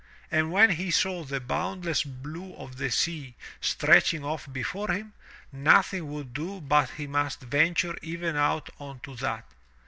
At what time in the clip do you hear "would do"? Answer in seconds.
6.11-6.59